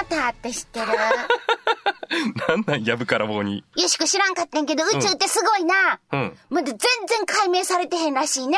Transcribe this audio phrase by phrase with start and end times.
[0.00, 0.86] マターって知ってる？
[2.48, 3.64] なんなんやぶから棒に。
[3.76, 6.00] よしこ知らんかったんけど、宇宙ってすごいな。
[6.12, 6.38] うん。
[6.48, 8.56] まだ全然解明されてへんらしいね。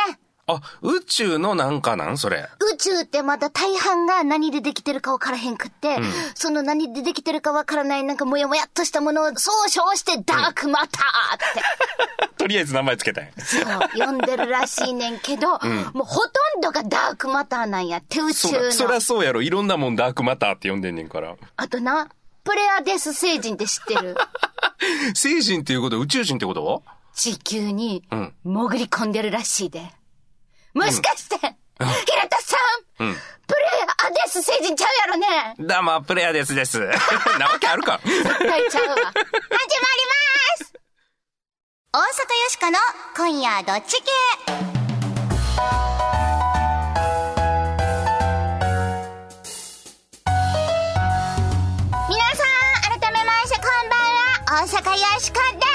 [0.57, 2.19] あ、宇宙のなんかなん？
[2.19, 2.49] それ。
[2.73, 5.99] 宇宙ってまだ大半が何でできてるか分からへんくって、
[6.35, 11.39] その何でできてるか分からないなんかもやもやっとしたものを総称してダークマターっ
[12.19, 13.31] て、 とりあえず名前つけたんや。
[13.45, 19.01] そう、呼んでるらしいねんけど、もうほとんどがダークマターなんやって、宇宙そら、そのら。
[19.01, 19.43] そうやろ。
[19.43, 21.35] いろんなもんダークマターって呼んでんねんから。
[21.57, 22.09] あとな、
[22.45, 24.17] プレアデス星人って知ってる？
[25.15, 26.83] 星人っていうことは宇宙人ってこと？
[27.15, 29.93] 地球にうん潜り込んでるらしいで。
[30.75, 31.55] もしかして、平田
[32.41, 32.57] さ
[33.01, 33.15] ん、うん。
[33.47, 33.61] プレ
[34.07, 35.55] アデス星人ちゃうやろね？
[35.59, 36.81] どうも、プレアデスです。
[37.39, 38.01] なわけあるか。
[38.05, 38.95] 絶対ちゃうわ。
[38.97, 39.13] 始まり
[40.61, 40.73] ます。
[41.93, 42.09] 大阪よ
[42.49, 42.79] しかの
[43.17, 44.11] 今夜どっち系？
[52.09, 52.45] 皆さ
[52.97, 54.01] ん、改めましてこんばん
[54.57, 55.72] は、大阪よしかです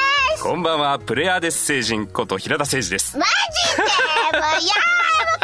[0.47, 3.17] こんばんは、プレアデス星人こと平田誠二です。
[3.17, 5.36] マジでもう、いやー、もう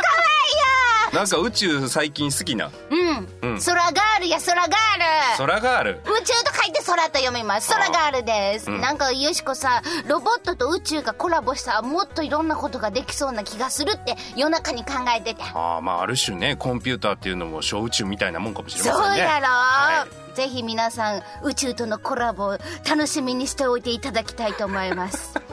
[1.14, 2.72] なんか宇宙最近好きな。
[2.90, 3.52] うん。
[3.52, 5.38] うん空ガールや空ガール。
[5.38, 6.02] 空がある。
[6.06, 7.70] 宇宙と書いて空と読みます。
[7.70, 8.72] 空ガールです。
[8.72, 15.44] うんなんか、よしこさ、ロボットと宇宙がコラボしたらもっといろんなことができそうな気がするって夜中に考えてて。
[15.54, 19.08] ああ、まあある種ね、コンピューターっていうのも小宇宙みたいなもんかもしれませんね。
[19.10, 22.58] そうやろ、はぜひ皆さん、宇宙とのコラボを
[22.90, 25.34] 楽しみにしておいていただきたいと思います。
[25.34, 25.44] さて、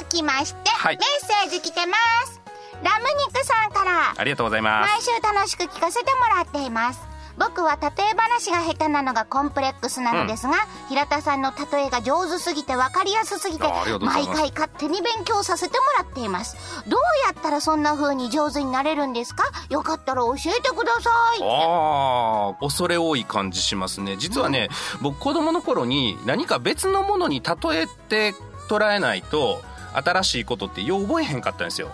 [0.00, 1.94] おきまして、はいメッセージ来てま
[2.30, 2.37] す。
[2.82, 4.14] ラムニクさんから。
[4.16, 4.90] ありがとうございます。
[4.92, 7.00] 毎週楽しく聞かせてもらっています。
[7.36, 10.54] 僕は例え話が下手なのがコンプレックスなのですが、
[10.88, 13.64] 平田さんの例えが上手すぎて分かりやすすぎて
[14.00, 16.56] 毎回勝手に勉強させてもらっています。
[16.88, 17.00] どう
[17.32, 19.44] やったらそんな風に上手になれるんですか？
[19.70, 24.16] よかったら教えてくださいああ、恐れ多い感じしますね。
[24.16, 24.68] 実はね、
[25.00, 28.34] 僕子供の頃に何か別のものに例えて
[28.68, 29.62] 捉えないと、
[29.94, 31.90] 新しいことってよう覚えへんかったんですよ。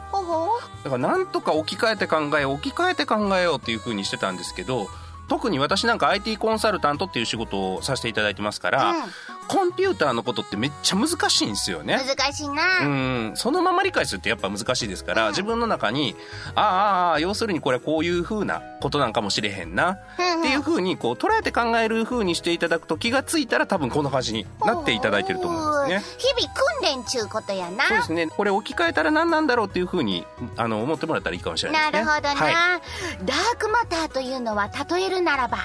[0.83, 4.89] だからなんとか置き換えて考え置き換えて考えようっていう風にしてたんですけど、
[5.29, 9.03] 特に私なんか IT コンサルタントっていう仕事をさせていただいてますから、うん
[9.49, 11.99] コンピューターのことってめっちゃ難しいんですよね。
[11.99, 16.17] 難しいな、うん、そのまま理解するってやっぱ難しいですから、自分の中に、
[16.55, 26.17] ああ、ああ、要するにこれこういう風なことなんかもしれへんな、うんうんっていう風にこう捉えて考える風にしていただくと気がついたら多分こんな感じになっていただいてると思うんですね。
[26.19, 28.27] 日々訓練ちゅうことやなそうですね。
[28.27, 30.27] これ置き換えたら何なんだろうっていう風に、
[30.59, 32.11] あの、思ってもらったらいいかもしれないですね。
[32.11, 32.83] なるほどな、はい。
[33.25, 35.59] ダークマターというのは例えるならば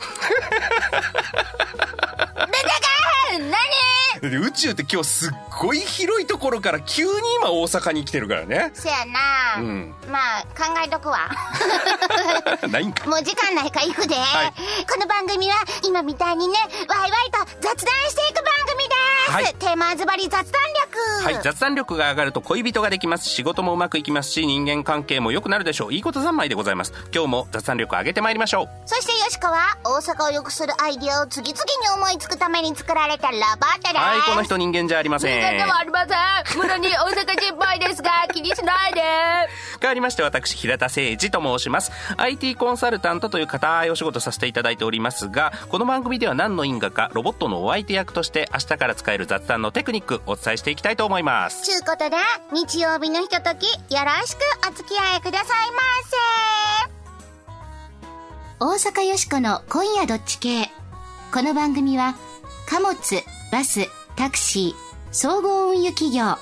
[0.00, 0.06] 出
[2.46, 2.70] て
[3.30, 5.30] けん何で宇宙って今日すっ
[5.62, 8.70] ごい広いところから急に今大阪に来てるからね。
[8.74, 9.94] そやな、うん。
[10.10, 11.30] まあ考えとくわ
[12.68, 13.08] ないんか。
[13.08, 14.52] もう時間ないから行くで、はい
[14.90, 16.58] この番組は今みたいにね
[16.88, 18.79] ワイワイと雑談していく番組
[19.30, 20.90] はいテーマはズバリ雑談力
[21.22, 23.28] はい、雑談力が上がると恋人ができます。
[23.28, 25.92] 仕事もうまくいきますし、人間関係も良くなるでしょう。
[25.92, 26.92] いいこと三昧でございます。
[27.14, 28.68] 今日も雑談力上げてまいりましょう。
[28.86, 35.46] そしてよしこは大阪を良くするアイディアを次々に思いつくために作られたロボットですはい、この人人間じゃありません。
[35.46, 39.00] ありません無駄に大阪人っぽいですが 気にしないで
[39.80, 41.92] 変わりまして私、平田誠二と申します。
[42.16, 51.62] IT コンサルタントという固いお仕事させていただいておりますが、この番組では何の因果かロボットのお相手役として明日から使える雑談のテクニックお伝えしていきたいと思います。
[51.62, 52.16] ちゅうことで
[52.52, 55.82] 日曜日のひとときよろしくお付き合いくださいま
[58.78, 58.90] せ。
[58.92, 60.70] 大阪よしこの今夜どっち系。
[61.32, 62.14] この番組は
[62.66, 62.96] 貨物
[63.52, 63.86] バス
[64.16, 66.36] タクシー総合運輸企業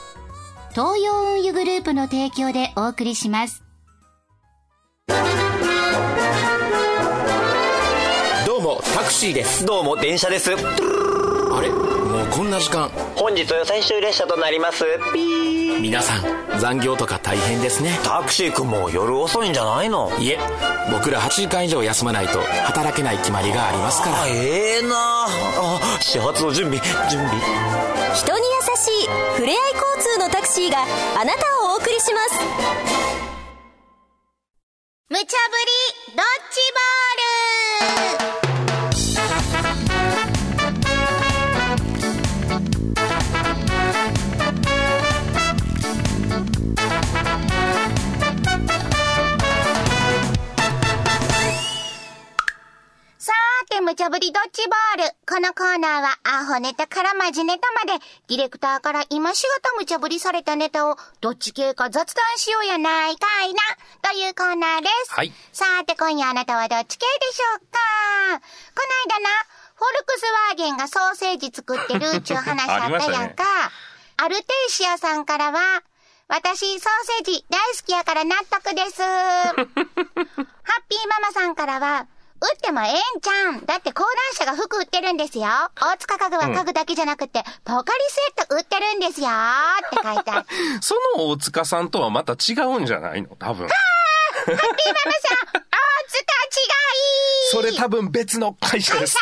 [0.70, 3.62] 東洋運輸グループの提供でお送りします。
[8.46, 9.64] どうもタクシーです。
[9.64, 10.50] どうも電車です
[12.30, 12.88] こんな時間。
[13.16, 14.84] 本日は最終列車となります。
[15.12, 15.80] ピー。
[15.80, 17.98] 皆さん残業とか大変ですね。
[18.04, 20.10] タクシー君も夜遅いんじゃないの？
[20.18, 20.38] いえ
[20.92, 24.22] 僕ら8時間以上休まないと働けない決まりがありますから。
[24.22, 24.94] あええな。
[24.94, 26.80] あ始発の準備
[27.10, 27.40] 準備。
[28.14, 30.78] 人に優しいふれあい交通のタクシーが
[31.20, 31.38] あなた
[31.68, 32.40] をお送りします。
[35.10, 35.26] 無茶ぶり
[36.16, 36.60] ドッジ
[38.20, 38.37] ボール
[53.68, 54.62] さーて、無茶ぶりドッジ
[54.96, 55.14] ボール。
[55.28, 63.60] このコーナーは、アホネタからマジネタまで、ディレクターから今しがた無茶ぶりされたネタを、どっち系か雑談しようやないかいな、
[64.10, 65.12] というコーナーです。
[65.12, 67.78] はいさーて、今夜あなたはどっち系でしょうか
[68.32, 69.28] こないだな、
[69.74, 73.44] フォルクスワーゲンがソーセージ作ってるっていう話あったやんか。
[74.16, 75.82] アルテイシアさんからは、
[76.28, 79.02] 私、ソーセージ大好きやから納得です。
[79.04, 79.56] ハッ
[80.88, 82.06] ピーママさんからは、
[82.40, 83.64] 売ってもええんちゃん。
[83.66, 85.46] だって講談社が服売ってるんですよ。
[85.80, 89.28] 大塚家具は家具だけじゃなくて、ポカリスエット売ってるんですよ。
[89.28, 89.30] っ
[89.90, 90.46] て書いてある。
[90.80, 93.30] その大塚さんとはまた違うんじゃないの？
[93.36, 93.66] 多分。
[93.68, 93.74] ハ
[94.44, 94.76] ッピーママさん、
[95.52, 95.64] 大
[96.10, 96.20] 塚
[96.54, 96.60] 違
[96.94, 99.16] いそれ多分別の会社です。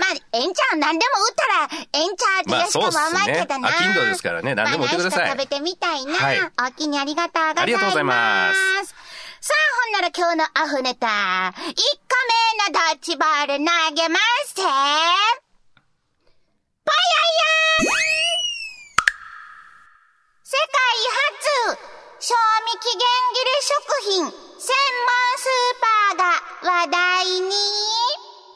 [0.00, 3.68] まあ、えんちゃん何でも売ったら、えんちゃんってまあよしかもそうっすね甘いけどな。
[3.68, 6.14] あ金土ですからね何でも売ってくださいまあ、食べてみたいな。
[6.14, 7.62] はいお気にありがとうございます。
[7.62, 8.52] ありがとうございま
[8.84, 8.94] す。
[9.42, 11.06] さあ、ほんなら今日のアフネタ。
[11.06, 11.72] 1個目
[12.68, 13.64] のドッジボール投
[13.94, 14.60] げますて。
[14.60, 14.76] ぽややん
[20.44, 20.60] 世界
[21.70, 21.78] 初、
[22.20, 22.34] 賞
[22.66, 23.00] 味期限
[23.32, 23.80] 切れ食
[24.12, 24.32] 品、専門
[25.38, 25.50] スー
[25.80, 26.24] パーが
[26.82, 27.48] 話題に。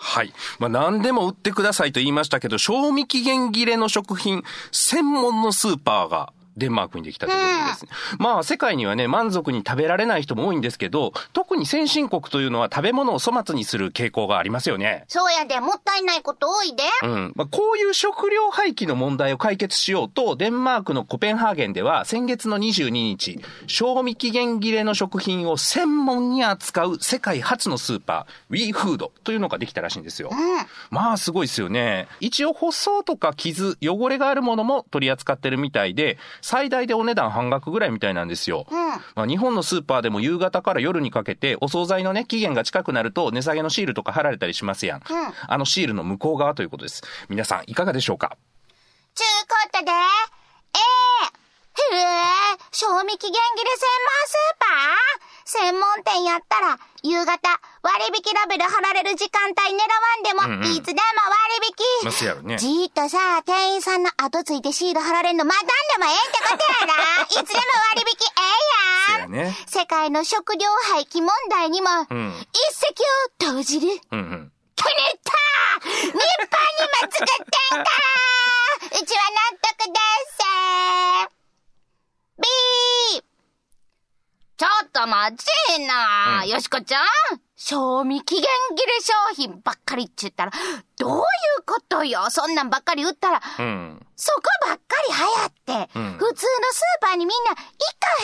[0.01, 0.35] はい。
[0.59, 7.91] まあ、何でも売ってくださいと言いましたけど、賞味期限切れの食品、専門のスーパーが、デンマークにできたということですね。
[8.19, 15.05] まあ、世界にはね、満足に食べられない人も多いんですけど、特に先進国というのは食べ物を粗末にする傾向がありますよね。
[15.09, 16.83] そうやで、もったいないこと多いで。
[17.03, 17.33] うん。
[17.35, 30.31] まあ、こういう食料廃棄の問題を解決しようと、デンマークのコペンハーゲンでは、先月の22日、賞味期限切れの食品を専門に扱う世界初のスーパー、ウィーフードというのができたらしいんですよ。
[30.91, 32.09] まあ、すごいですよね。
[32.21, 38.67] 一応、舗装とか傷、汚れがあるものも取り扱ってるみたいで、最大でお値段半額ぐらいみたいなんですよ。
[39.15, 45.03] まあ、日本のスーパーでも夕方から夜にかけて、お惣菜のね、期限が近くなると、値下げのシールとか貼られたりしますやん。
[45.49, 47.03] あのシールの向こう側ということです。
[47.31, 48.37] 皆さん、いかがでしょうか？
[49.15, 49.95] ちゅうことで、え
[51.95, 52.05] えへえ、
[52.73, 55.34] 賞味期限切れ専門スーパー？
[55.45, 57.37] 専門店やったら、夕方、
[57.83, 59.85] 割引ラベル貼られる時間帯狙
[60.41, 60.99] わんでも、いつでも
[61.29, 62.07] 割引。
[62.07, 67.23] ますやろねじーっとさ、店員さんの後ついてシール貼られんの待たんでもええってことやな。
[67.29, 67.61] いつでも
[67.93, 68.41] 割引え
[69.19, 69.33] えやん。
[69.33, 73.89] やね世界の食料廃棄問題にも、ん一石を投じる。
[74.13, 74.53] うんうん。
[74.77, 75.33] 気に入った
[75.85, 76.33] 日本にも
[77.01, 77.33] 作って
[77.77, 77.91] んか
[78.87, 79.99] うちは納得で
[80.31, 80.45] す
[82.39, 83.34] ビー
[84.57, 85.47] ちょっと待ち
[85.87, 87.05] な、よしこちゃん
[87.57, 88.43] 賞味期限
[88.77, 90.53] 切れ商品ばっかりって言ったら、
[90.97, 91.21] どうい
[91.59, 94.07] うことよそんなんばっかり売ったら、うん。
[94.15, 97.57] そこばっかり流行って、うん普通のスーパーにみんな行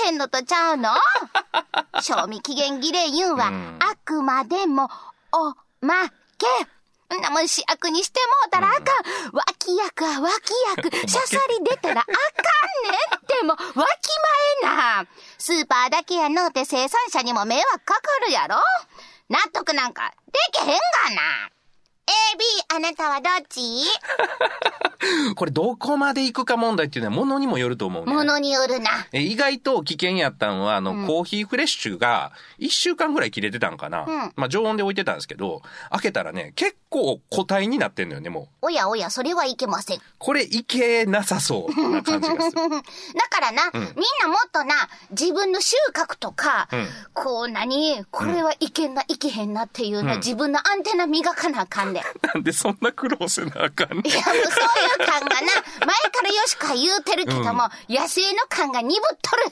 [0.02, 0.90] かへんのとちゃうの？
[2.00, 4.88] 賞味期限切れ言うんは、うんあくまでも、
[5.32, 5.54] お、
[5.84, 6.46] まけ。
[7.16, 8.84] んなもん主役にしてもうたらあかん。
[9.32, 10.90] 脇役は脇役。
[11.10, 13.84] しゃさり出たらあかんねんっても、わきま
[14.62, 15.06] えな。
[15.40, 18.56] スーパーだけやのうて生産者にも迷惑かかるやろ？
[19.30, 21.50] 納得なんかできへんがな。
[22.06, 23.60] AB、あなたはどっち？
[25.34, 28.12] これどこまで行くか問題っていうのは物にもよると思うね。
[28.12, 28.90] ものによるな。
[29.12, 34.00] え意外と危険やったんは、あの、コーヒーフレッシュが、一週間ぐらい切れてたんかな。
[34.02, 38.66] んまあ、常温で置いてたんですけど、開けたらね、結構固体になってんのよね、もう。
[38.66, 40.02] おやおや、それはいけません。
[40.18, 42.60] これいけなさそうな感じがする。
[42.60, 43.84] だからな、みん
[44.22, 44.74] なもっとな、
[45.12, 51.99] 自分の収穫とか、うんこう何、これはいけんな、いけへんなっていうの、自分のアンテナ磨かなあかんで。
[52.34, 54.48] なんでそんな苦労せなあかんねんいや、もうそういう
[55.06, 59.42] 感がな、前からよしか言うてるけども、野生の感が鈍っとる。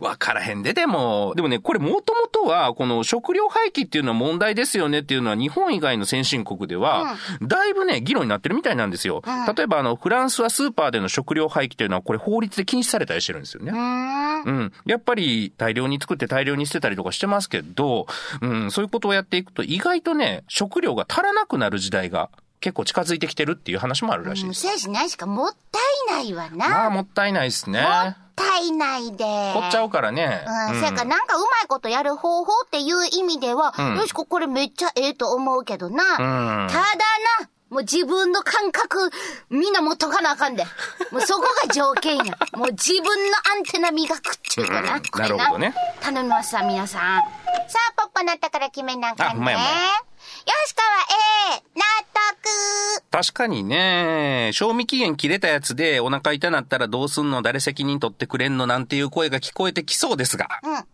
[0.00, 9.22] わからへんで、でも、でもね、これもともとは、この食料廃棄っていうのは問題ですよねっていうのは、日本以外の先進国では、だいぶね、議論になってるみたいなんですよ。
[9.56, 13.72] 例えば、あの、フランスはスーパーでの食料廃棄というのは、これ法律で禁止されたりしてるんですよね。
[13.72, 14.72] うん。
[14.84, 18.06] やっぱり大量に作って大量に捨てたりとかしてますけど、
[18.40, 24.62] うん、そういうことをやっていくと意外とね、食料が足らなくなる時代が結構近づいてきてるっていう話もあるらしいです。
[24.62, 25.78] せやしないしかもった
[26.14, 26.68] いないわな。
[26.68, 27.80] まあ、もったいないですね。
[27.80, 28.25] もった
[28.58, 29.24] いないで。
[29.24, 30.44] 凝っちゃうからね。
[30.70, 36.02] うん、せやからなんかうまいことやる方法っていう意味では、んよしここれめっちゃええと思うけどな。
[36.02, 36.82] うんただ
[37.40, 39.10] な、もう自分の感覚、
[39.50, 40.64] みんな持っとかなあかんで。
[41.10, 42.36] もうそこが条件や。
[42.54, 44.94] もう自分のアンテナ磨くっちゅうかな。
[44.94, 47.00] うんこれなるほどね頼みますわ、皆さん。
[47.68, 49.32] さあ、ポッポなったから決めなあかんね。
[49.32, 50.06] あほんまやほんまやよ
[50.66, 50.88] しかは
[51.50, 51.82] A、納
[53.00, 53.10] 得。
[53.10, 57.42] 確かにね、賞味期限切れたやつでお腹痛なったらどうすんの？
[57.42, 58.66] 誰責任取ってくれんの？
[58.66, 60.84] なんていう声が聞こえてきそうですが、うん。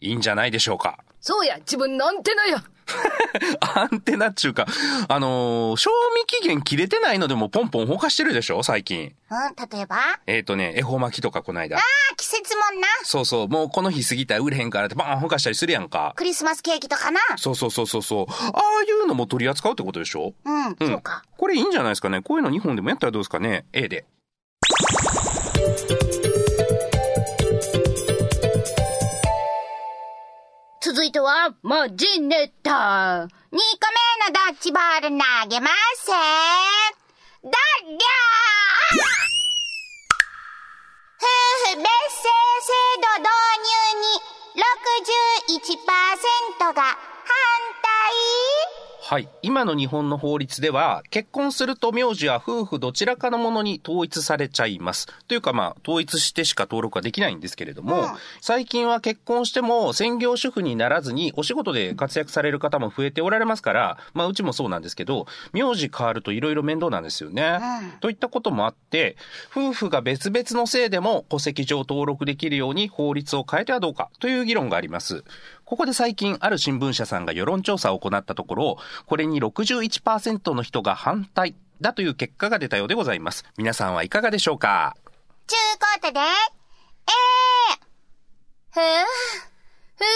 [0.00, 0.98] いいんじゃないでしょうか。
[1.22, 2.64] そうや、自分のアンテナや。
[3.76, 4.66] アンテナっちゅうか、
[5.08, 9.14] あのー賞味期限切れてないのでもポンポンほかしてるでしょ最近。
[9.30, 9.96] うん、例えば？
[10.26, 11.78] えっ、とね、恵方巻きとかこないだ。
[11.78, 11.80] あ、
[12.16, 12.88] 季節もんな。
[13.04, 16.12] そうそう、もうこの日過ぎたら売れへんからってバーンほかしたりするやんか。
[16.16, 17.20] クリスマスケーキとかな。
[17.36, 18.26] そうそうそうそうそう。
[18.28, 20.34] ああいうのも取り扱うってことでしょ？
[20.44, 21.22] うん、うんそうか。
[21.38, 22.20] これいいんじゃないですかね？
[22.20, 24.04] こういうの日本でもやったらどうですかね ?A で。
[30.92, 32.70] 続いては、マジネタ。
[32.70, 33.56] 2個目
[34.28, 37.48] のドッジボール投げますせだ
[37.86, 39.08] りゃー。
[41.16, 41.24] 夫
[41.70, 42.28] 婦別姓
[42.60, 44.20] 制度導入に
[46.60, 46.92] 61%が反
[47.80, 48.71] 対。
[49.12, 49.28] はい。
[49.42, 55.06] 今の日本の法律では、結婚すると名字は夫婦どちらかのものに統一されちゃいます。
[55.28, 58.06] というかまあ、統一してしか登録はできないんですけれども、
[58.40, 67.58] 最近は結婚しても専業主婦にならずにお仕事で活躍される方も増えておられますから、まあうちもそうなんですけど、名字変わると色々面倒なんですよね。
[68.00, 69.18] といったこともあって、
[69.54, 75.22] 夫婦が別々の姓でも戸籍上登録できるように法律を変えてはどうかという議論があります。
[75.72, 78.76] ここで最近ある新聞社さんが世論調査を行ったところ、
[79.06, 83.46] これに61%の人が反対だという結果が出たようでございます。
[83.56, 84.94] 皆さんはいかがでしょうか？
[85.46, 89.51] ちゅうことで、えー、ふぅ。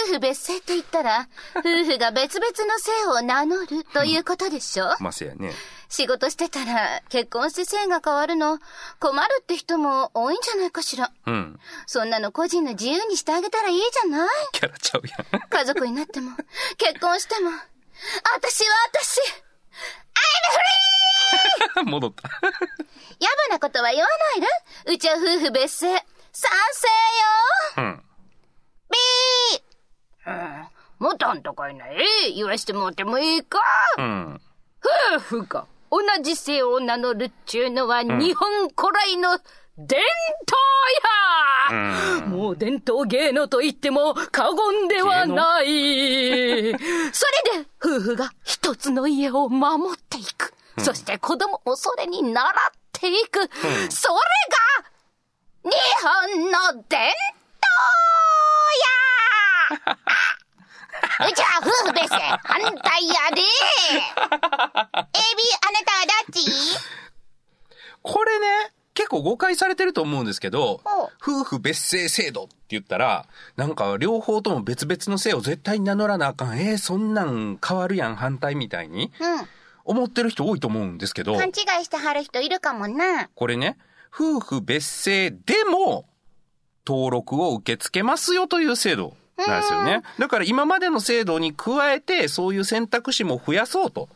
[0.07, 1.27] 夫婦別姓って言ったら、
[1.57, 4.95] 夫婦が別々の姓を名乗るということでしょ？
[4.99, 5.53] まあせやね。
[5.89, 8.59] 仕事してたら、結婚して姓が変わるの、
[8.99, 11.11] 困るって人も多いんじゃないかしら。
[11.25, 11.59] うん。
[11.85, 14.29] そんなの個人の自由にしてあげたらいいじゃない？
[14.51, 15.41] キャラちゃうやん。
[15.49, 16.35] 家族になっても、
[16.77, 17.51] 結婚しても、
[18.35, 19.21] 私は私、
[21.85, 22.27] 戻った。
[22.27, 22.51] 野暮
[23.49, 24.93] なことは言わないで。
[24.93, 26.87] うちは夫婦別姓、賛成
[27.81, 28.03] ようん。
[30.99, 31.97] もたんとかいない
[32.35, 33.59] 言わしてもらってもいいか？
[33.97, 34.41] うん。
[35.15, 39.39] 夫婦が同じ姓を名乗るっちゅうのは日本古来の
[39.77, 39.99] 伝
[41.69, 45.65] 統や、もう伝統芸能と言っても過言ではない。
[46.71, 50.53] それで夫婦が一つの家を守っていく。
[50.79, 52.53] そして子供もそれに習っ
[52.91, 53.47] ていく。
[53.89, 54.15] それ
[55.63, 57.13] が日本の伝統や
[59.69, 63.41] うちは夫婦別姓反対やで
[63.91, 66.49] AB、あなたはどっち？
[68.01, 68.45] これね、
[68.93, 70.81] 結構誤解されてると思うんですけど
[71.21, 76.59] 夫婦別姓制度って言ったら、なんか両方とも別々の姓を絶対に名乗らなあかん。
[76.59, 79.11] えー、そんなん変わるやん、反対みたいに。
[79.19, 79.47] うん。
[79.89, 83.29] 思ってる人多いと思うんですけど、勘違いしてはる人いるかもな。
[83.33, 83.77] これね、
[84.13, 86.09] 夫婦別姓でも
[86.85, 90.03] 登録を受け付けますよという制度なんですよね。
[90.17, 94.09] だから今までの制度に加えてそういう選択肢も増やそうと。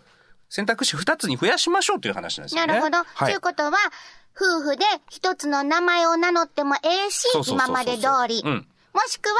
[0.49, 2.67] 選択肢2つに増やしましょうという話なんですよね。
[2.67, 2.97] なるほど。
[2.97, 3.71] はいということは、
[4.35, 8.41] 夫婦で一つの名前を名乗ってもええし今まで通り。
[8.43, 9.35] うんもしくは、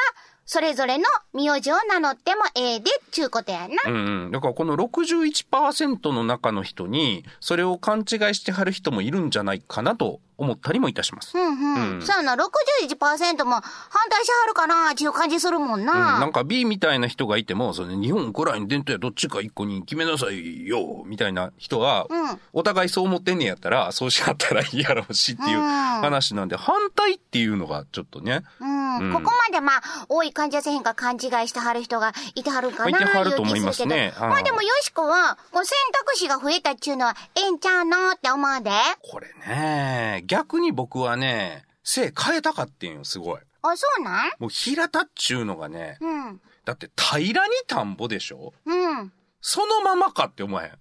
[0.52, 3.90] それぞれの名字を名乗ってもええで、ちゅうことやな。
[3.90, 3.94] うん
[4.26, 4.32] うん。
[4.32, 8.06] だからこの61%の中の人に、それを勘違い
[8.36, 11.38] してはる人もいるんじゃないかなと思ったりもいたします。
[11.38, 11.96] うんうん。
[11.96, 13.62] うんそうやな、61%も反
[14.10, 16.20] 対しはるかな、ちゅう感じするもんうん、な。
[16.20, 38.72] なんか B みたいな人がいても、その日本古来の伝統やどっちか一個に決めなさいよ、みたいな人は、うんお互いそう思ってんねやったら、そうしはったらいいやろうしっていううん話なんで、反対っていうのがちょっとね、うん、うんここまでまあ、多い感じやせへんか勘違いしてはる人がいてはるかな、いていう気するけどうんまあでもよしこは、こう選択肢が増えたっちゅうのは、ええんちゃうのって思うで。
[39.04, 43.40] これね、逆に僕はね、姓変えたかってんよ、すごい。
[43.64, 44.32] あ、そうなん？
[44.40, 46.42] もう平田っちゅうのがね、うん。
[46.66, 48.54] だって平らに田んぼでしょ？
[48.66, 49.12] うん。
[49.44, 50.70] そのままかって思わへん？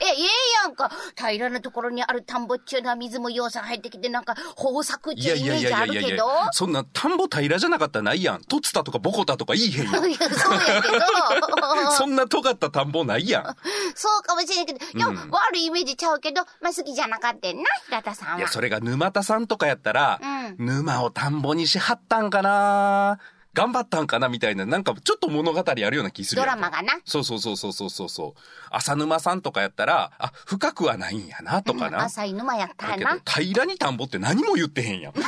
[0.00, 0.26] え、ええ
[0.64, 0.90] やんか。
[1.16, 6.28] 平らなところにある田んぼっちゅうのは水もようさん入ってきて、なんか豊作っいやいやいちゅうイメージやいやいやいあるけど。
[6.28, 8.44] や、そんな田んぼ平らじゃなかったらないやん。
[8.44, 10.10] とつたとかボコタとかいいへんやん。
[10.10, 11.90] いやそうやけど。
[11.96, 13.56] そんな尖った田んぼないやん。
[13.94, 18.38] そうかもしれんけど、いや、うん悪いイメージちゃうけど、まあ好きじゃなかったんな、平田さんは。
[18.38, 23.18] いや、それが沼田さんとかやったら、うん沼を田んぼにしはったんかな
[23.54, 27.00] 頑張ったんかなみたいな、なんかちょっと物語あるような気するドラマがな。
[27.04, 28.40] そうそうそうそうそうそうそう。
[28.70, 32.04] 浅沼さんとかやったら、あ、深くはないんやな、とかな。
[32.04, 35.12] 浅い沼やったらな平らに田んぼって何も言ってへんやん。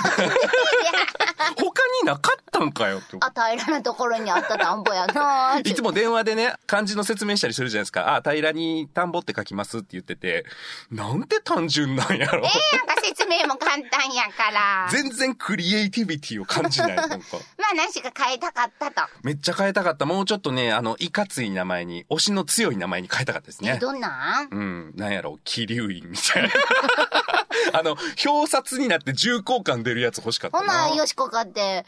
[1.57, 1.65] 他
[2.03, 3.17] になかったんかよって。
[3.21, 5.61] あ、平らなところにあった田んぼやな。
[5.61, 8.17] いつも電話でね、漢字の説明したりするじゃないですか。
[8.17, 10.45] あ、平らに田んぼって書きますって言ってて、
[10.91, 12.45] なんて単純なんやろ。
[12.45, 14.89] ええやんか説明も簡単やから。
[14.91, 16.97] 全然クリエイティビティを感じない。
[16.97, 17.17] なんか。
[17.59, 19.03] ま話が変えたかったと。
[19.23, 20.07] めっちゃ変えたかった。
[20.07, 23.79] もうちょっとね、あの、いかつい名前に、推しの強い名前に変えたかったですえ、ね。
[23.79, 24.49] どんなん？
[24.51, 26.49] うん、なんやろ、気流院みたいな。
[27.73, 30.85] あの、表札になって重厚感出るやつ欲しかったな。
[30.85, 31.85] ほな、よしこかって、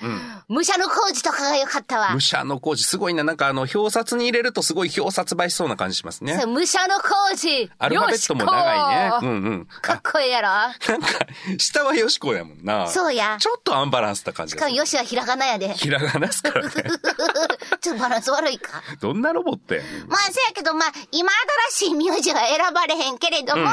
[0.48, 2.20] 武者の工事とかがよかったわ武。
[2.20, 3.24] 者の工事、すごいな。
[3.24, 6.48] なんかあの、表札に入れるとすごい表札映えしそうな感じしますねそ。
[6.48, 9.12] う武者の工事アルファベットも長いね。
[9.22, 9.32] うんう
[9.62, 9.68] ん。
[9.82, 11.08] かっこええやろなんか、
[11.58, 12.88] 下はよしこやもんな。
[12.88, 14.52] そうやちょっとアンバランスな感じ。
[14.52, 15.72] しかもよしはひらがなやで。
[15.74, 16.70] ひらがなっすからね。
[17.80, 18.82] ちょっとバランス悪いか。
[19.00, 21.30] どんなロボットやまあ、せやけど、まあ、今
[21.70, 23.68] 新しい名字は選ばれへんけれども、うん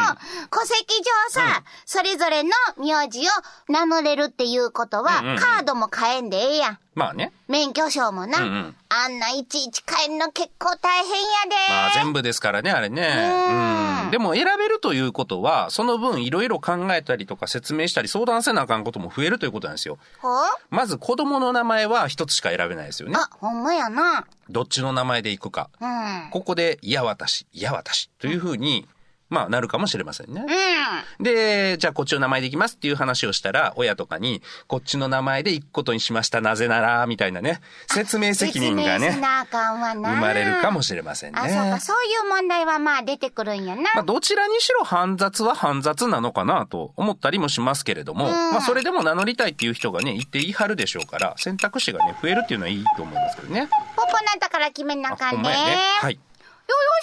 [0.52, 3.24] 戸籍上さ、それぞれの名字を
[3.70, 6.78] 名乗れるっていうことは、うんうんうんカードも変えんでええやん。
[6.96, 7.32] まあね。
[7.48, 8.40] 免許証もな。
[8.40, 11.16] うんうんあんないちいち変えんの結構大変や
[11.50, 11.56] で。
[11.70, 13.02] まあ全部ですからね、あれね。
[13.50, 14.12] うんうん。
[14.12, 19.98] でも選べるということは、その分いろいろ考えたりとか説明したり相談せなあかんことも増えるということなんですよ。
[20.22, 20.32] ほう？
[20.70, 23.16] まず子供の名前は一つしか選べないですよね。
[23.18, 24.26] あ、ほんまやな。
[24.50, 25.70] どっちの名前で行くか。
[25.82, 26.30] うん。
[26.32, 28.88] ここで、いや私、いや私というふうに、
[29.36, 30.46] まあなるかもしれませんね。
[31.20, 31.24] うん。
[31.24, 39.12] で、じゃあこっちの名前で行きますっていう話をしたら、親とかに、こっちの名前で行くことにしました、なぜなら、みたいなね、説明責任がね。
[39.12, 41.40] 生まれるかもしれませんね。
[41.42, 43.82] あ、そうか、そういう問題はまあ出てくるんやな。
[43.94, 53.68] まあ、どちらにしろ犯雑は犯雑なのかなと思ったりもしますけれども、んまあ、それでも名乗りたいっていう人がね、いていはるでしょうから、選択肢がね、増えるっていうのはいいと思いますけどね。
[53.98, 55.50] ポポなったから決めなあかんね。
[56.00, 56.20] はい。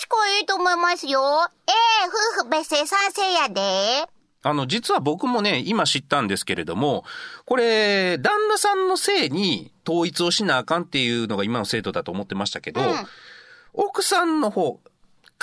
[0.00, 1.20] しこいいと思いますよ。
[1.66, 2.08] ええ
[2.40, 4.08] 夫婦別姓賛成やで。
[4.44, 7.04] あの、実は僕もね、今知ったんですけれども、
[7.44, 12.88] これ、旦那さんのせいに統一をしなあかんっていうのが今の制度だと思ってましたけど、うん
[13.74, 14.80] 奥さんの方、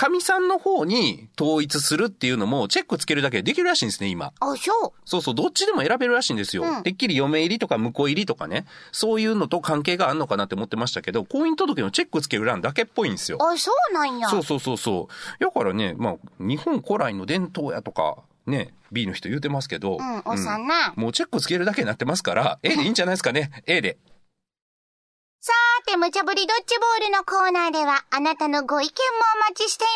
[0.00, 4.32] 神さんの方に統一するっていうのもチェックつけるだけでできるらしいんですね、今。
[4.40, 4.92] あ、そう。
[5.04, 6.62] そうそう、どっちでも選べるらしいんですよ。
[6.62, 13.36] うんてっきり嫁入りとか婿入りとかね、そういうのと関係があるのかなって思ってましたけど、婚姻届のチェックつける欄だけっぽいんですよ。
[13.42, 14.30] あ、そうなんや。
[14.30, 15.44] そうそうそうそう。
[15.44, 18.16] だからね、まあ、日本古来の伝統やとか、
[18.46, 23.98] ね、B の人言うてますけど、うんおっさんなもうチェックつけるだけになってますから、A でいいんじゃないですかね、A で。
[25.80, 29.00] さて、無茶ぶりドッジボールのコーナーでは、あなたのご意見も
[29.48, 29.86] お待ちしてい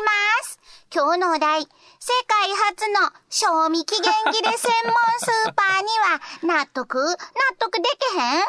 [0.40, 0.58] ます。
[0.88, 1.68] 今日のお題、世
[2.24, 6.96] 界初の賞味期限切れ専門スーパーには、納得？
[6.96, 7.12] 納
[7.58, 8.42] 得できへん？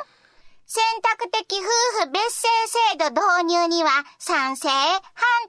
[0.65, 2.47] 選択的夫婦別姓
[2.95, 4.69] 制度導入には、賛成？
[4.69, 4.95] 反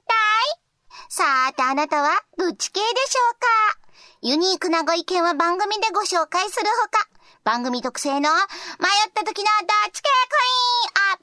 [0.05, 1.07] 対？
[1.07, 3.47] さて、あなたはどっち系でしょうか？
[4.23, 7.07] ユニークなご意見は番組でご紹介するほか、
[7.47, 8.29] 番組特製の迷っ
[9.13, 9.47] た時のど
[9.87, 10.35] っち系コ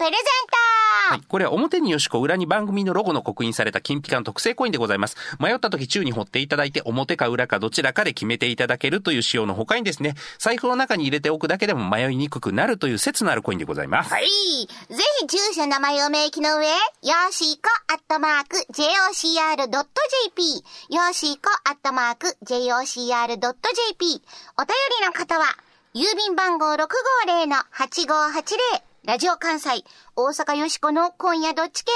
[0.01, 1.21] インをプレゼント、はい。
[1.29, 5.19] これは表によしこ、裏に番組のロゴの刻印された金ピカの特製コインでございます。
[5.39, 14.11] 迷った時宙に掘っていただいて、表か裏かどちらかで決めていただけるという仕様の他にですね、財布の中に入れておくだけでも迷いにくくなるという説のあるコインでございます。
[14.11, 14.25] はい。
[14.25, 14.31] ぜ
[15.21, 19.75] ひ住所名前を明記の上、よーしーこアットマーク jocr.jp、
[20.89, 24.23] よーしーこアットマーク jocr.jp、
[24.57, 25.45] お便りの方は、
[25.95, 26.83] 郵便番号650-8580、
[29.05, 29.85] ラジオ関西、
[30.17, 31.93] 大阪よしこの今夜どっち系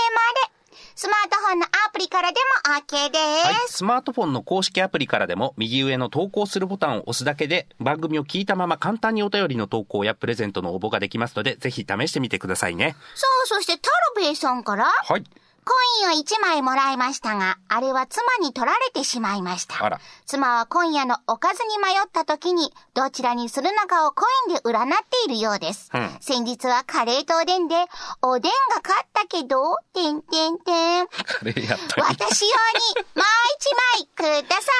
[0.71, 3.47] まで、スマートフォンのアプリからでも OK です。
[3.47, 3.55] はい。
[3.67, 12.95] スマートフォンの公式アプリからでも、右上の投稿するボタンを押すだけで、番組を聞いたまま簡単にお便りの投稿やプレゼントの応募ができますので、ぜひ試してみてくださいね。
[13.17, 15.25] そう、そしてタロベイさんから、はい。
[15.69, 19.85] コインを1枚もらいましたが、あれは妻に取られてしまいました。
[19.85, 25.91] あら妻は今夜のおかずに迷った時に、どちらにするのかをコインで占っているようです。
[25.93, 27.75] うん先日はカレーとおでんで、
[28.23, 31.07] おでんが勝ったけど、てんてんてん。
[31.07, 32.03] カレーやったり。
[32.03, 32.55] 私用に
[33.15, 33.25] もう
[34.25, 34.73] 1枚くださ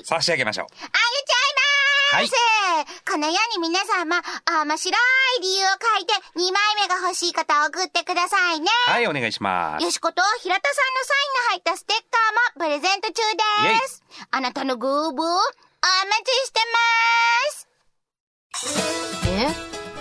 [0.00, 0.04] い。
[0.04, 0.66] 差し上げましょう。
[0.66, 0.82] あげ
[2.10, 2.28] ちゃい
[3.10, 4.22] このように皆様、
[4.64, 4.96] 面白
[5.38, 8.68] い理由を書いて、2枚目が欲しい方送ってくださいね。
[8.86, 9.84] はい、お願いします。
[9.84, 14.02] よしこと平田さんのサインが入ったステッカーもプレゼント中です。
[14.30, 15.40] あなたのご応募、お待
[16.24, 16.78] ちしてま
[17.52, 17.68] す。
[19.28, 19.48] え？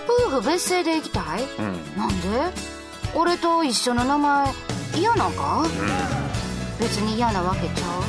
[0.08, 1.44] 夫婦別姓で行きたい？
[1.44, 1.98] うん。
[1.98, 2.54] なんで？
[3.15, 4.54] 俺と一緒の名前
[4.96, 5.65] 嫌なんか、
[6.80, 8.04] 別に嫌なわけちゃう？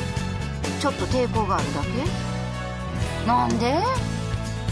[0.81, 1.87] ちょっと抵抗があるだけ？
[3.27, 3.65] なんで？
[3.65, 3.73] え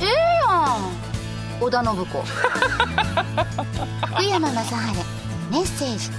[0.01, 0.05] え
[0.39, 1.61] やん。
[1.61, 2.05] 織田信子。
[4.15, 4.73] 福山雅治。
[5.51, 6.09] メッセージ。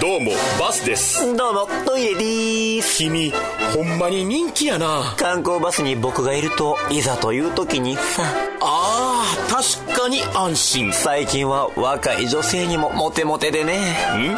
[0.00, 1.36] どうもバスです。
[1.36, 2.96] どうもトイレでーす。
[2.96, 3.30] 君
[3.74, 5.14] ほんまに人気やな。
[5.18, 8.22] 観光バスに僕がいるといざという時にさ。
[8.62, 10.92] あー確かに安心。
[10.92, 13.78] 最近は若い女性にもモテモテでね。
[14.16, 14.36] ん？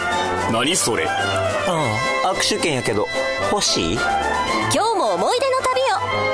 [0.53, 1.07] 何それ？
[1.09, 3.07] ああ握手券やけど
[3.51, 3.95] 欲しい？
[3.95, 4.03] 今
[4.73, 5.85] 日も思い出の旅を。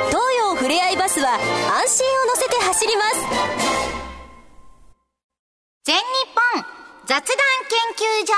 [0.09, 3.17] 東洋ふれあいバスは安心を乗せて走ります。
[5.85, 6.03] 全日
[6.55, 6.65] 本
[7.07, 7.37] 雑談
[7.69, 8.33] 研究所。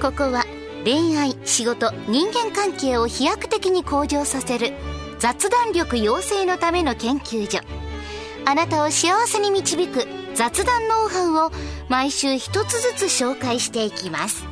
[0.00, 0.44] ここは
[0.84, 4.72] 恋愛仕事人間関係を飛躍的に向上させる
[5.18, 7.60] 雑談力養成のための研究所
[8.44, 11.50] あなたを幸せに導く雑談ノウハウを
[11.88, 14.46] 毎週一つずつ紹介していきます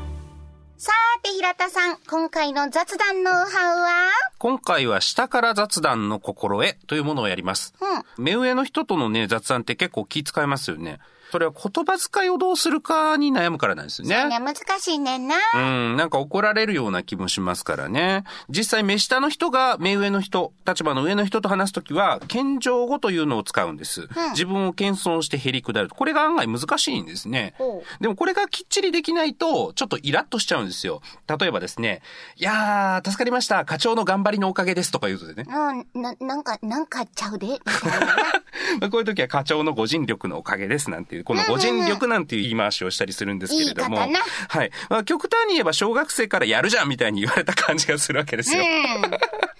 [0.78, 4.10] さーて平田さん今回の雑談ノウハウは？
[4.38, 7.72] 今回は下から雑談の心得というものをやります。
[7.80, 10.98] うん目上の人とのね、雑談って結構気使いますよね。
[11.30, 14.28] それは言葉遣いをどうするかに悩むからなんですよね。
[14.28, 18.24] ね難しいねんなうん、なんか怒られるような気もしますからね。
[18.48, 24.08] 実際、目下の人が目上の人、立場の上の人と話すときは、謙譲語というのを使うんです。
[24.30, 25.88] 自分を謙遜してへりくだる。
[25.88, 27.82] これが案外難しいんですねほ。
[28.00, 31.02] でもこれがきっちりできないと、ちょっとイラッとしちゃうんですよ。
[31.38, 32.02] 例えばですね、
[32.36, 33.64] いやー、助かりました。
[33.64, 35.44] 課長の頑張りのおかげですとか言うとね。
[35.46, 37.60] うんななんかなんかちゃうで？
[38.90, 43.96] こういう時は課長のご尽力のおかげですなんていう、このご尽力なんていう言い回しをしたりするんですけれども。
[43.98, 44.06] は
[44.64, 44.70] い。
[44.88, 48.62] まあ極端に言えば小学生からやるじゃんみたいに言われた感じがするわけですよ。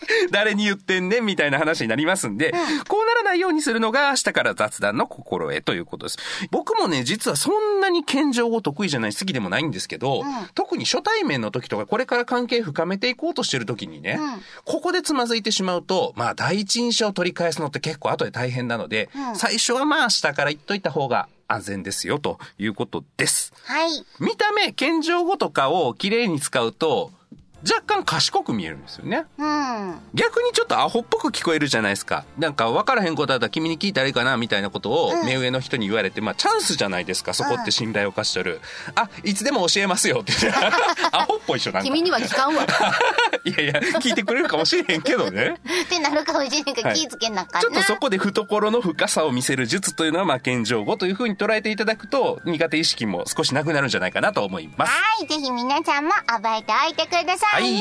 [0.31, 2.53] 誰に言ってんねんみたいな話になりますんで、
[2.89, 6.19] こうならないようにするのが下から雑談の心得ということです。
[6.51, 10.23] 僕もね、実はそんなに謙譲語得意じゃない好きでもないんですけど、
[10.55, 14.21] 特に初対面の時とかこれから関係深めていこうとしてる時にね、
[14.65, 23.53] ここでつまずいてしまうと、まあ第一印象を取り返すのって結構後で大変なので、最初はまあ下から言っといた方が安全ですよということです。
[23.65, 27.13] はい見た目、謙譲語とかを綺麗に使うと、
[27.63, 29.27] 若干賢く見えるんですよね。
[29.39, 32.25] うん逆にちょっとアホっぽく聞こえるじゃないですか。
[32.39, 37.35] なんか分からへんことだったら君に聞いたらいいかなみたいなことを目上の人に言われて、まあチャンスじゃないですか。
[37.35, 38.61] そこって信頼を貸しとる。
[38.95, 40.59] あ、いつでも教えますよって言って。
[41.13, 41.89] アホっぽいっしょ、なんか。
[41.89, 42.65] 君には聞かんわ。
[43.45, 45.57] いやいや、聞いてくれるかもしれへんけどね。
[45.85, 54.93] ってなるかもしれないからはい気ぃつけなあかんな、ちょっとそこで懐の深さを見せる術というのは、まあ、謙譲語というふうに捉えていただくと、苦手意識も少しなくなるんじゃないかなと思います。
[54.93, 57.56] はい、ぜひ皆さんも覚えておいてくださいね。
[57.57, 57.79] はい。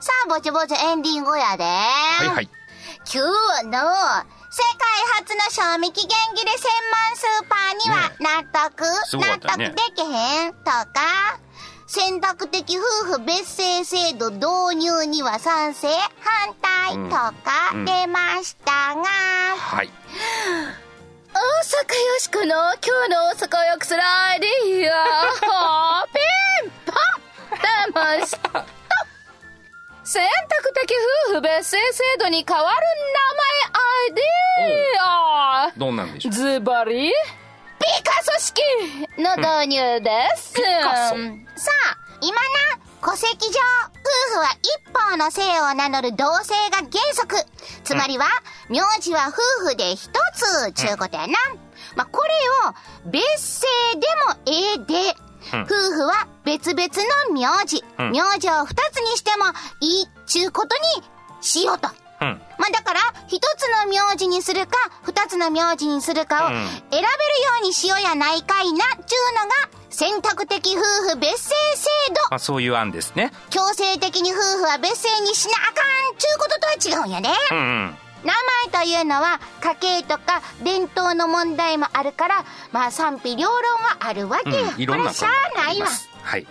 [0.00, 1.64] さあ、ぼちぼちエンディングやで。
[1.64, 2.48] はいはい。
[3.04, 3.22] 今
[3.60, 3.78] 日の
[4.48, 4.88] 世界
[5.20, 6.70] 初の賞味期限切れ専
[7.04, 11.38] 門スーパーには納得、すごか納得できへんとか、
[11.86, 15.88] 選択的夫婦別姓制度導入には賛成、
[16.22, 17.34] 反対とか
[17.74, 19.04] うん出ましたが、
[19.58, 19.90] はい。
[21.34, 26.06] 大阪よしこの今日の大阪よくスライディア。
[26.06, 27.26] ピンポン。
[27.50, 28.64] 出ました
[30.06, 30.94] 選択的
[31.28, 32.76] 夫婦別姓制度に変わる
[33.12, 34.22] 名前アイデ
[35.02, 35.72] ア。
[35.76, 36.32] どうなんでしょう？
[36.32, 37.10] ズバリ。
[37.10, 37.14] ピ
[38.04, 38.62] カソ式
[39.18, 41.16] の導入です、カソ。
[41.56, 42.40] さあ、今な、
[43.02, 43.58] 戸籍上、
[44.30, 47.36] 夫婦は一方の姓を名乗る同姓が原則。
[47.82, 48.26] つまりは、
[48.68, 51.34] 名字は夫婦で一つ、ちゅうことやな。
[51.96, 52.30] まあ、これ
[52.68, 55.16] を、別姓でもええで、
[55.52, 56.86] うん夫婦は別々
[57.28, 59.46] の名字、うん名字を二つにしても
[59.80, 61.02] いいっちゅうことに
[61.40, 61.88] しようと。
[62.20, 62.40] うん。
[62.58, 67.06] まあ、だから、一つの名字にするか、二つの名字にするかをうん選べるよ
[67.62, 70.80] うにしようやないかいな、ちゅうのが、選択的夫
[71.10, 72.20] 婦別姓制度。
[72.30, 73.32] まあ、そういう案ですね。
[73.50, 75.82] 強制的に夫婦は別姓にしなあか
[76.14, 77.28] ん、ちゅうこととは違うんやで。
[77.50, 77.98] うんうん。
[78.26, 78.34] 名
[78.72, 84.56] 前というのは、家系とか伝統の問題もあるから、まあ賛否両論はあるわけよ。
[84.76, 84.82] うん。
[84.82, 85.86] いろんなこれしゃあないわ。
[86.22, 86.46] はい。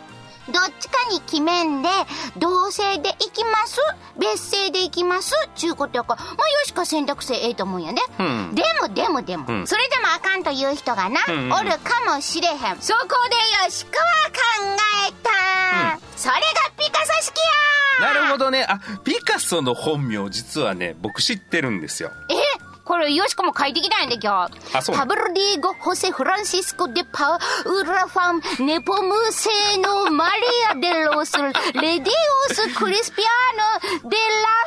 [0.47, 1.89] どっちかに決めんで、
[2.37, 3.79] 同姓でいきます？
[4.17, 5.33] 別姓でいきます？
[5.55, 8.01] ちゅうことやから、まあよしか選択肢ええと思うんやね。
[8.19, 12.57] うんでもでもでも、うんそれでもあかんという人がな、うんうんうんおるかもしれへん。
[12.79, 14.77] そこでよしかは考
[15.09, 16.39] えた、それが
[16.77, 18.65] ピカソ式やなるほどね。
[18.67, 22.11] あ、ピカソの本名、実はね、僕知ってるんですよ。
[22.29, 22.35] え
[22.83, 24.77] これ、よしこも書いてきたんやで、今日。
[24.77, 32.05] あそうパブロディーゴ・ホセ・フランシスコ・デ・パウラファン・ネポムセノ・マリア・デ・ロス・レディ
[32.51, 34.21] オス・クリスピアーノ・デ・ラ・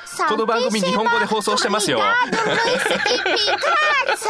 [0.04, 2.42] サンこの番組日本語で放送してますよピカ
[4.16, 4.28] ソ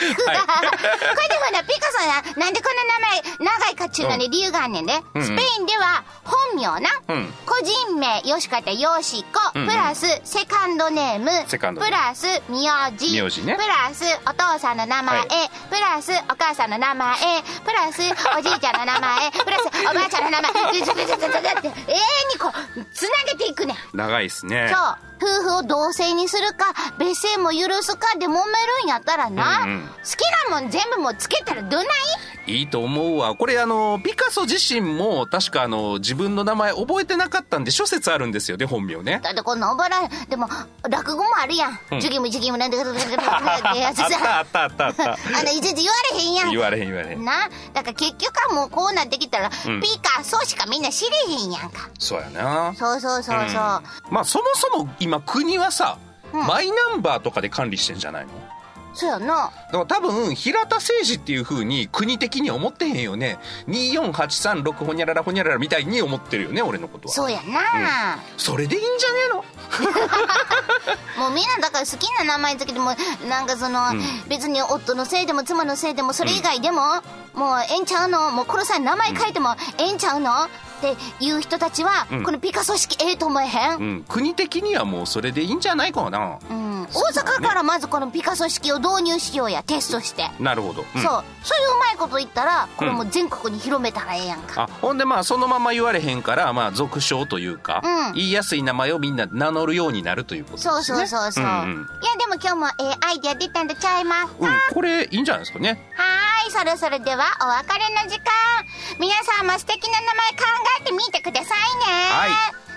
[0.00, 4.96] これでもな、ピカソな、なんでこの名前長いかっちゅうのに理由があんねんで。
[4.96, 5.24] んうん。
[5.24, 7.32] スペインでは本名な、うん。
[7.46, 9.68] 個人名、よしかたよしこ、うんうん。
[9.68, 11.30] プラスセカンドネーム、
[11.80, 13.56] プラス名字、名字ね。
[13.56, 15.28] プラスお父さんの名前、はい。
[15.68, 17.16] プラスお母さんの名前、
[17.64, 18.00] プラス
[18.38, 23.76] おじいちゃんの名前、 プラスおばあちゃんの名前、ででででででで永遠にこう、つなげていくねん。
[23.96, 24.72] 長いですね。
[24.74, 25.09] そう。
[25.22, 28.42] 夫婦を同姓にするか、別姓も許すかで揉める
[28.86, 31.82] んやったらな、うんうん好きなもん全部もうつけたらどな
[32.46, 32.52] い？
[32.60, 33.36] いいと思うわ。
[33.36, 39.20] これあの、ピカソ自身も確かあの、自分の名前覚えてなかったんで諸説あるんですよね、本名ね。
[39.22, 40.10] だってこんなん覚えられん。
[40.28, 40.48] でも、
[40.88, 41.78] 落語もあるやん。
[41.92, 42.88] うんジュギムジュギムなんてって
[43.78, 44.38] やつあったさ。
[44.38, 45.04] あったあったあった。
[45.12, 46.50] あの、いちいち言われへんやん。
[46.50, 47.24] 言われへん言われへん。
[47.24, 47.32] な。
[47.74, 51.88] だから結局はもうこうなってきたら、んピカソしかみんな知れへんやんか。
[51.98, 52.74] そうやな。
[52.76, 53.82] そうそうそうそう。
[54.10, 55.98] まあそもそも今国はさ、
[56.32, 58.30] マイナンバーとかで管理してんじゃないの？
[58.92, 59.26] そうやな。
[59.26, 63.38] だから多分平田誠二っていう風に国的には思ってへんよね。
[63.68, 67.14] 24836ほにゃららほにゃららみたいに思ってるよね俺のことは。
[67.14, 68.18] そうやな。
[68.36, 69.44] それでいいんじゃねえの？
[71.22, 72.92] もうみんなだから好きな名前つけても、
[73.28, 73.80] なんかその、
[74.28, 76.80] 別に夫のせいでも妻のせいでもそれ以外でも、
[77.34, 78.30] もうええんちゃうの？
[78.32, 80.32] もうこの際名前書いてもええんちゃうの？
[80.80, 82.22] っていう人たちは、ん。
[82.24, 84.04] このピカソ式ええと思えへん、うん。
[84.08, 86.38] 国的にはもうそれでいいんじゃないかな。
[86.48, 91.02] うん、大阪からまずこのピカソ式を導入しようやテストして、なるほど、うん。
[91.02, 91.24] そう。
[91.42, 98.14] そういううまいこと言ったらこれもう全国に広めたらええやんか、あほんでまあそのまま言われへんからまあ俗称というか、うん。
[98.14, 100.72] 言いやすい名前をみんな名乗るようになるということですね。
[100.72, 101.88] そうそうそうそう、んん。
[102.02, 105.90] いやでも今日もええアイデア出たんとちゃいますか、うん、これいいんじゃないですかね。
[105.96, 108.30] はーい、そろそろではお別れの時間。
[108.98, 111.84] 皆さんも素敵な名前考えてみてくださいね。
[112.10, 112.30] はい。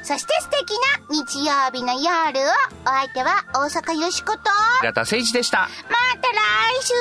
[0.03, 2.51] そして素敵な日曜日の夜を、
[2.85, 4.51] お相手は大阪よしこと、ま
[4.81, 5.69] 平田誠一でした。
[6.21, 6.33] た来
[6.81, 6.93] 週。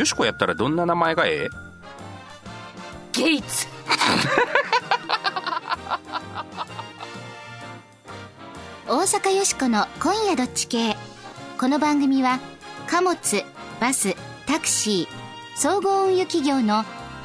[0.00, 1.48] よしこやったらどんな名前がええ？
[3.12, 3.66] ゲイツ。
[8.86, 10.96] 大阪よしこの今夜どっち系。
[11.58, 12.38] この番組は、
[12.86, 13.44] 貨物、
[13.80, 15.09] バス、タクシー、
[15.60, 16.84] 総合運輸企業の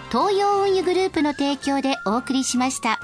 [0.10, 3.00] 東洋運輸グループの提供でお送りしました。